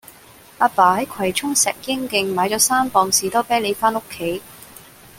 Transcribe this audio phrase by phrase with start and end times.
[0.57, 4.41] 亞爸喺葵涌石英徑買左三磅士多啤梨返屋企